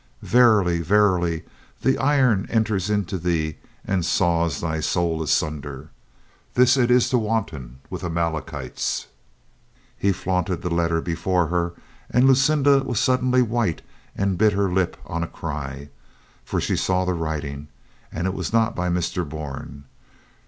[0.23, 1.43] "Verily, verily,
[1.83, 5.91] the iron enters into thee and saws thy soul asunder.
[6.55, 9.05] This it is to wanton with Amalekites."
[9.95, 11.73] He flaunted the letter before her,
[12.09, 13.81] and Lucinda was 92 COLONEL GREATHEART suddenly white
[14.15, 15.89] and bit her lip on a cry.
[16.43, 17.67] For she saw the writing,
[18.11, 19.23] and it was not by Mr.
[19.23, 19.83] Bourne.